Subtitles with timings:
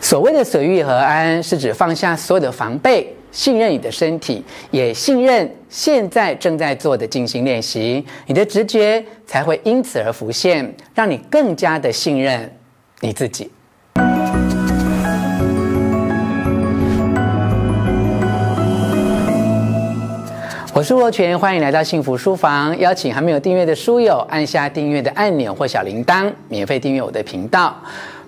[0.00, 12.50] 所谓的随遇而安，是指放下所有的防备，信任你的身体，也信任现在正在做的静心练习，你的直觉才会因此而浮现，让你更加的信任
[13.00, 13.50] 你自己。
[20.74, 22.76] 我是罗全，欢迎来到幸福书房。
[22.78, 27.76] 邀请还没有订阅的书友按下订阅的按钮或小铃铛，免费订阅我的频道。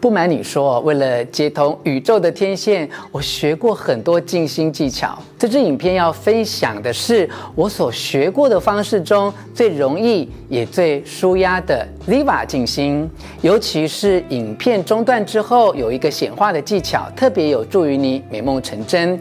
[0.00, 5.18] 不瞒你说，为了接通宇宙的天线，我学过很多静心技巧。
[5.40, 13.10] 这支影片要分享的是我所学过的方式中最容易也最舒压的 Ziva 静心。
[13.40, 19.18] 尤其是影片中断之后有一个显化的技巧，特别有助于你美梦成真。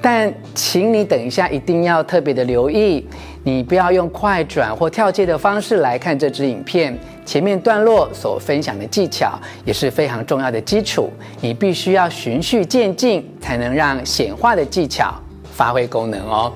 [0.00, 3.04] 但请你等一下，一定要特别的留意，
[3.42, 6.96] 你不要用快转或跳接的方式来看这支影片。
[7.24, 11.10] 前面段落所分享的技巧也是非常重要的基础，
[11.40, 15.12] 你必须要循序渐进，才能让显化的技巧
[15.56, 16.52] 发挥功能哦。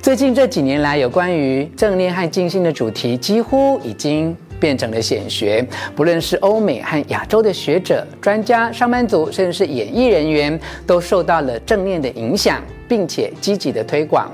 [0.00, 14.30] 最近这几年来，有关于正念和静心的主题，几乎已经变成了显学，不论是欧美和亚洲的学者、专家、上班族，甚至是演艺人员，都受到了正念的影响，并且积极的推广。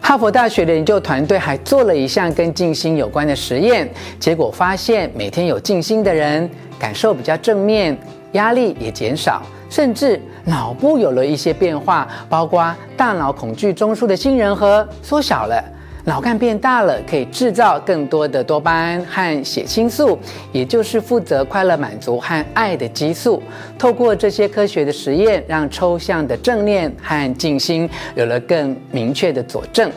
[0.00, 3.88] 哈佛大学的研究团队还做了一项跟静心有关的实验，
[4.20, 6.48] 结果发现每天有静心的人
[6.78, 7.96] 感受比较正面，
[8.32, 15.62] 压力也减少，甚至脑部有了一些变化，包括大脑恐惧中枢的杏仁核缩小了。
[16.06, 20.18] 脑干变大了，可以制造更多的多巴胺和血清素，
[20.52, 23.42] 也就是负责快乐、满足和爱的激素。
[23.78, 29.90] 透过这些科学的实验，让抽象的正念和静心有了更明确的佐证。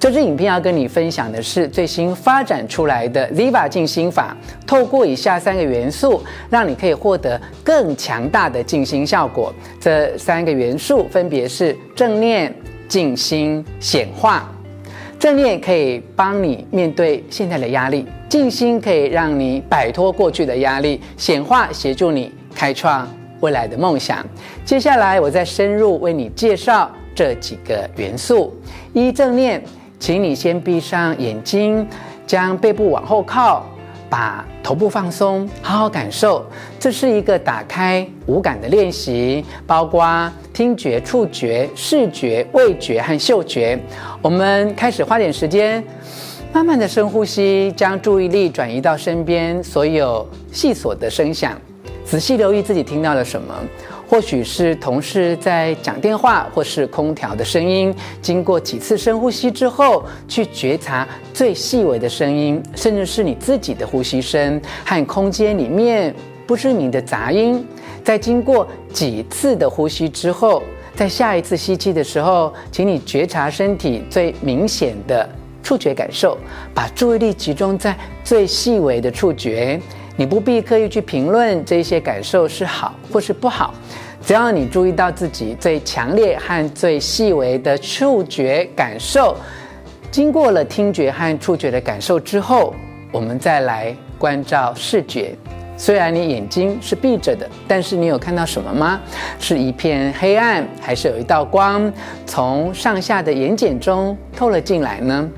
[0.00, 9.52] 这支影片要跟你分享的是最新发展出来的 Ziva 静心法，透过以下三个元素，让你可以获得更强大的静心效果。
[9.80, 12.54] 这三个元素分别是正念、
[12.86, 14.48] 静心、显化。
[15.18, 23.04] 正念可以帮你面对现在的压力，静心可以让你摆脱过去的压力，显化协助你开创
[23.40, 24.24] 未来的梦想。
[24.64, 28.54] 接下来，我再深入为你介绍这几个元素。
[28.92, 29.60] 一、正念，
[29.98, 31.86] 请你先闭上眼睛，
[32.26, 33.64] 将背部往后靠。
[34.10, 36.42] 把头部放松，好好感受。
[36.80, 43.78] 这是一个打开五感的练习，包括听觉、触觉、视觉、味觉和嗅觉。
[44.22, 45.84] 我们开始花点时间，
[46.54, 51.52] 慢慢的深呼吸，将注意力转移到身边所有细琐的声响，
[52.02, 53.54] 仔细留意自己听到了什么。
[54.08, 57.94] 或许是同事在讲电话，或是空调的声音。
[58.22, 66.14] 经过几次深呼吸之后，去觉察最细微的声音，甚至是你自己的呼吸声和空间里面
[66.46, 67.62] 不知名的杂音。
[68.02, 70.62] 在经过几次的呼吸之后，
[70.94, 75.28] 在下一次吸气的时候，请你觉察身体最明显的
[75.62, 76.38] 触觉感受，
[76.72, 77.94] 把注意力集中在
[78.24, 79.78] 最细微的触觉。
[80.18, 83.72] 你不必刻意去评论这些感受是好或是不好，
[84.20, 89.36] 只要你注意到自己最强烈和最细微的触觉感受，
[90.10, 92.74] 经过了听觉和触觉的感受之后，
[93.12, 95.32] 我们再来关照视觉。
[95.76, 99.00] 虽然你眼睛是闭着的，但是你有看到什么吗？
[99.38, 101.92] 是一片黑暗，还是有一道光
[102.26, 105.30] 从上下的眼睑中透了进来呢？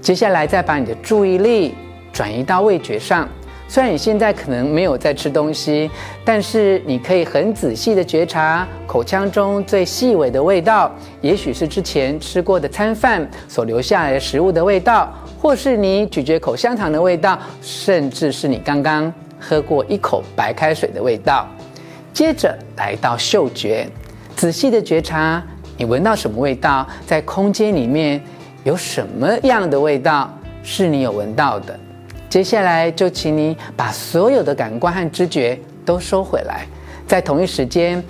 [0.00, 1.74] 接下来再把你的注意力
[2.12, 3.28] 转移到味觉上。
[3.72, 5.90] 虽然你现在可能没有在吃东西，
[6.26, 21.48] 但是你可以很仔细地觉察口腔中最细微的味道，也许是之前吃过的餐饭所留下来的食物的味道，或是你咀嚼口香糖的味道，甚至是你刚刚喝过一口白开水的味道。
[22.12, 23.88] 接着来到嗅觉，
[24.36, 25.42] 仔细地觉察
[25.78, 28.22] 你闻到什么味道，在空间里面
[28.64, 30.30] 有什么样的味道
[30.62, 31.74] 是你有闻到的。
[32.32, 36.64] 接下来就请你把所有的感官和知觉都收回来，
[37.06, 38.02] 在同一时间，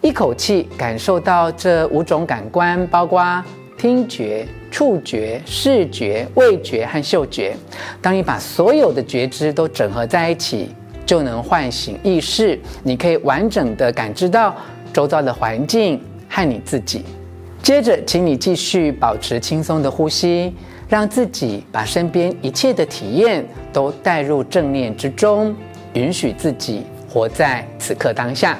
[0.00, 3.42] 一口气感受到这五种感官，包括
[3.76, 7.56] 听觉、触觉、视觉、味觉和嗅觉。
[8.00, 10.68] 当你把所有的觉知都整合在一起，
[11.04, 14.54] 就能唤醒意识，你可以完整的感知到
[14.92, 17.04] 周遭的环境和你自己。
[17.60, 20.54] 接着，请你继续保持轻松的呼吸。
[20.94, 25.52] 让自己把身边一切的体验都带入正念之中，
[25.94, 28.56] 允许自己活在此刻当下。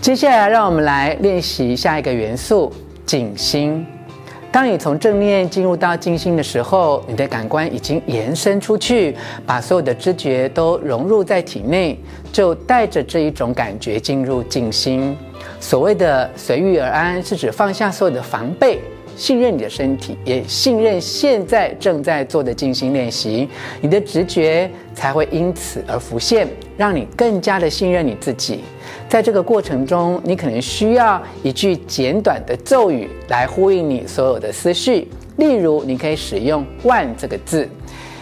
[0.00, 2.72] 接下来，让我们来练习下一个元素——
[3.04, 3.84] 静心。
[4.52, 11.98] 当你从正念进入到静心的时候，你的感官已经延伸出去，把所有的知觉都融入在体内，
[12.32, 15.16] 就带着这一种感觉进入静心。
[15.58, 18.78] 所谓的随遇而安，是指放下所有的防备。
[19.18, 23.48] 信任你的身体，也信任现在正在做的静心练习，
[23.80, 28.60] 你的直觉才会因此而浮现，让你更加的信任你自己。
[29.08, 37.68] 在这个过程中，你可能需要一句简短的咒语来呼应你所有的思绪，例如，你可以使用“万”这个字。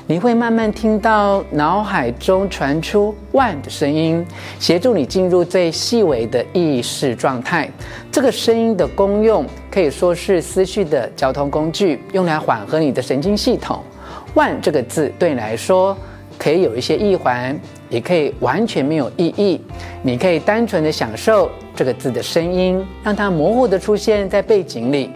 [0.09, 4.25] 你会慢慢听到脑海中传出“万”的声音，
[4.61, 7.69] 协助你进入最细微的意识状态。
[8.13, 13.83] 这个声音的功用可以说是思绪的交通工具，用来缓和你的神经系统。
[14.35, 15.97] “万”这个字对你来说
[16.39, 17.59] 可以有一些意环，
[17.91, 19.61] 也可以完全没有意义。
[20.03, 25.11] 你可以单纯的享受这个字的声音，让它模糊的出现在背景里。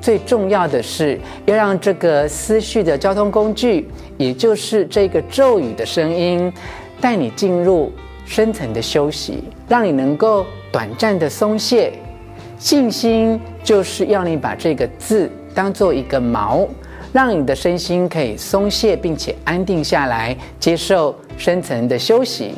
[0.00, 6.52] 最重要的是要让这个思绪的交通工具，也就是这个咒语的声音，
[7.00, 7.90] 带你进入
[8.24, 11.92] 深层的休息，让你能够短暂的松懈。
[12.58, 16.66] 静心就是要你把这个字当做一个锚，
[17.12, 22.54] 让你的身心可以松懈，并且安定下来，接受深层的休息。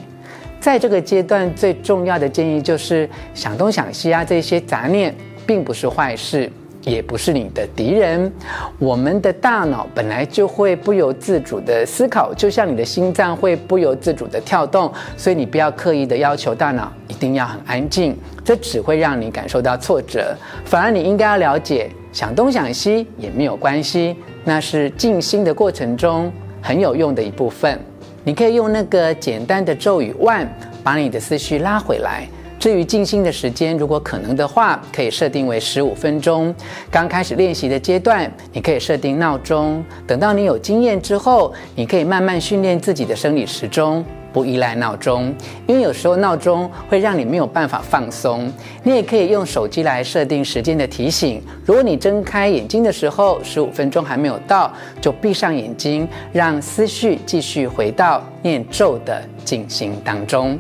[0.61, 5.15] 在这个阶段，最重要的建议就是想东想西啊，这些杂念
[5.47, 6.51] 并不是坏事。
[6.83, 8.33] 也不是你的敌人。
[8.79, 14.93] 我们的大脑本来就会不由自主的思考，就像你的心脏会不由自主的跳动。
[15.17, 20.35] 所以你不要刻意的要求大脑一定要很安静，这只会让你感受到挫折。
[20.65, 26.33] 反而你应该要了解，想东想西也没有关系，那是静心的过程中
[26.63, 27.79] 很有用的一部分。
[28.25, 30.49] 你可以用那个简单的咒语 “One”
[30.83, 32.29] 把你的思绪拉回来。
[32.59, 36.53] 至于静心的时间，如果可能的话，可以设定为十五分钟。
[36.91, 39.85] 刚开始练习的阶段，你可以设定闹钟。
[40.09, 45.33] 等到你有经验之后，你可以慢慢训练自己的生理时钟，不依赖闹钟。
[45.69, 48.53] 因为有时候闹钟会让你没有办法放松。
[48.83, 51.41] 你也可以用手机来设定时间的提醒。
[51.65, 60.59] 如果你睁开眼睛的时候，十五分钟还没有到，就闭上眼睛，让思绪继续回到念咒的静心当中。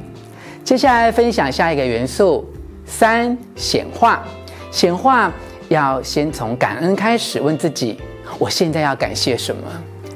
[0.68, 2.44] 接下来分享下一个元素，
[2.84, 4.22] 三显化。
[4.70, 5.32] 显化
[5.70, 7.96] 要先从感恩开始，问自己：
[8.38, 9.62] 我现在要感谢什么？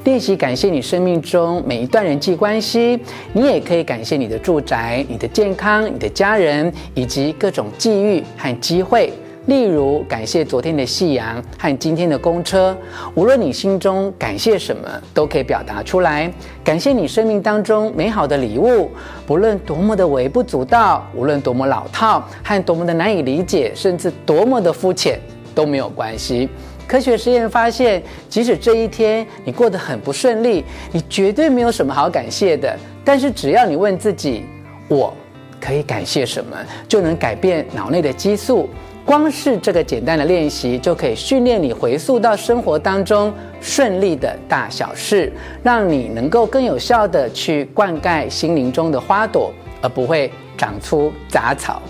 [0.05, 3.01] 练习感谢你生命中每一段人际关系。
[3.33, 9.11] 你也可以感谢你的住宅、你的健康、你的家人，以及各种际遇和机会。
[9.47, 12.77] 例如，感谢昨天的夕阳和今天的公车。
[13.17, 16.33] 无论你心中感谢什么，都可以表达出来。
[16.63, 18.89] 感谢你生命当中美好的礼物，
[19.27, 25.19] 不论多么的微不足道，无论多么老套和多么的难以理解，甚至多么的肤浅，
[25.57, 26.49] 都没有关系。
[26.87, 32.79] 科学实验发现，即使这一天你过得很不顺利，你绝对没有什么好感谢的。
[33.05, 34.45] 但是只要你问自己，
[34.87, 35.13] 我
[35.61, 36.57] 可以感谢什么，
[36.87, 38.69] 就能改变脑内的激素。
[39.05, 45.33] 光是这个简单的练习，就可以训练你回溯到生活当中顺利的大小事，
[45.63, 51.83] 让你能够更有效的去灌溉心灵中的花朵，而不会长出杂草。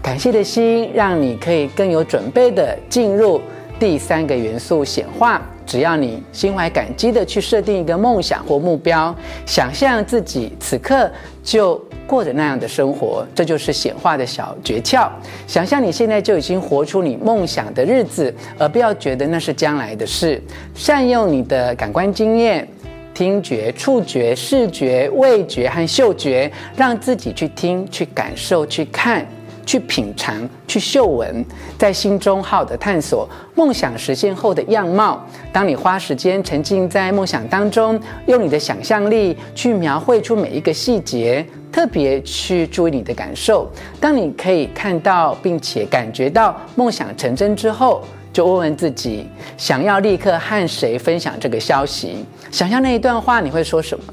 [0.00, 3.40] 感谢的心，让你可以更有准备的进入
[3.82, 5.42] 第三个元素显化。
[5.66, 9.12] 只要你心怀感激地去设定一个梦想或目标，
[9.44, 11.10] 想象自己此刻
[11.42, 11.74] 就
[12.06, 15.10] 过着那样的生活，这就是显化的小诀窍。
[15.48, 20.40] 想象你现在就已经活出你梦想的日子，而不要觉得那是将来的事。
[20.76, 22.68] 善用你的感官经验，
[23.12, 29.26] 听觉、触觉、视觉、味觉和嗅觉，让自己去听、去感受、去看。
[29.64, 31.44] 去品尝，去嗅闻，
[31.78, 35.24] 在心中好的探索梦想实现后的样貌。
[35.52, 43.70] 当你花时间沉浸在梦想当中，用你的想象力去描绘出每一个细节，特别去注意你的感受。
[44.00, 48.02] 当你可以看到并且感觉到梦想成真之后，
[48.32, 49.26] 就问问自己：
[49.56, 52.24] 想要立刻和谁分享这个消息？
[52.50, 54.04] 想象那一段话，你会说什么？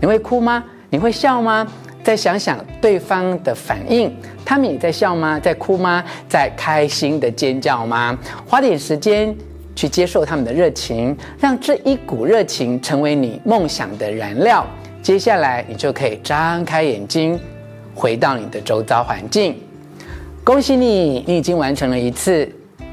[0.00, 0.64] 你会哭吗？
[0.90, 1.66] 你会笑吗？
[2.06, 5.40] 再想想对方的反应，他们也在笑吗？
[5.40, 6.04] 在哭吗？
[6.28, 8.16] 在开心的尖叫吗？
[8.46, 9.36] 花点时间
[9.74, 14.64] 去接受他们的热情，让这一股热情成为你梦想的燃料。
[15.02, 17.36] 接下来，你就可以张开眼睛，
[17.92, 19.56] 回到你的周遭环境。
[20.44, 22.48] 恭喜你，你已经完成了一次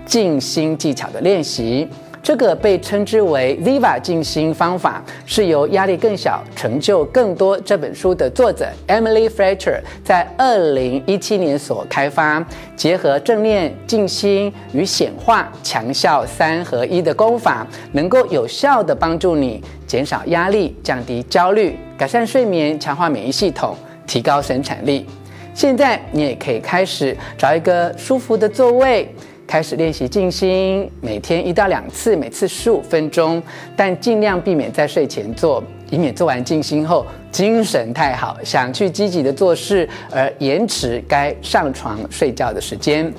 [0.07, 1.87] 静心技巧的练习。
[2.23, 12.41] 这个被称之为 Ziva 静心方法，是由《压力更小，成就更多》这本书的作者 Emily Fletcher 在二零一七年所开发，
[12.77, 23.75] 结合正念、静心与显化强效三合一的功法，能够有效地帮助你减少压力、降低焦虑、改善睡眠、强化免疫系统、
[24.07, 25.05] 提高生产力。
[25.53, 29.13] 现在你也可以开始找一个舒服的座位。
[29.45, 33.41] 开始练习静心，每天一到两次，每次十五分钟，
[33.75, 43.13] 但尽量避免在睡前做，以免做完静心后精神太好，想去积极的做事，而延迟该上床睡觉的时间。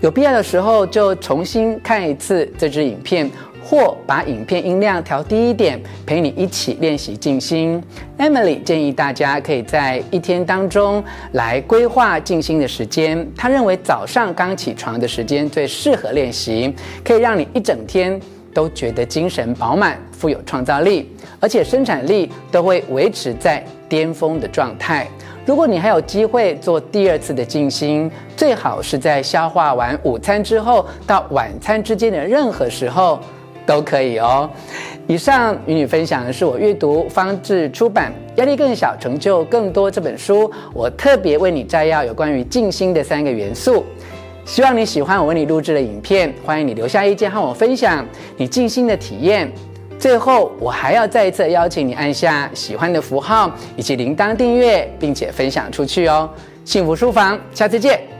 [0.00, 3.30] 有必要的时候就重新看一次这支影片。
[3.64, 7.82] 或把影片音量调低一点，陪你一起练习静心。
[8.18, 11.02] Emily 建议大家可以在一天当中
[11.32, 13.26] 来规划静心的时间。
[13.34, 18.20] 她认为早上刚起床的时间最适合练习，可以让你一整天
[18.52, 25.08] 都觉得精神饱满、富有创造力，而且生产力都会维持在巅峰的状态。
[25.46, 33.18] 如果你还有机会做第二次的静心，最好是在消化完午餐之后到晚餐之间的任何时候。
[33.66, 34.48] 都可以哦。
[35.06, 43.84] 以上与你分享的是我阅读方智出版《压力更小，成就更多》这本书，我特别为你摘要有关于静心的三个元素。
[44.46, 48.06] 希望你喜欢我为你录制的影片，欢迎你留下意见和我分享
[48.36, 49.50] 你静心的体验。
[49.98, 56.28] 最后，我还要再一次邀请你按下喜欢的符号以及铃铛订阅，并且分享出去哦。
[56.64, 58.13] 幸福书房，下次见。